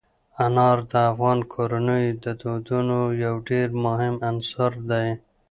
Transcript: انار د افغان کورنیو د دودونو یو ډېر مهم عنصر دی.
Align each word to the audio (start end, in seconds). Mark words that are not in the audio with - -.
انار 0.45 0.77
د 0.91 0.93
افغان 1.11 1.39
کورنیو 1.53 2.19
د 2.23 2.25
دودونو 2.41 2.99
یو 3.23 3.35
ډېر 3.49 3.67
مهم 3.85 4.15
عنصر 4.29 4.71
دی. 4.89 5.07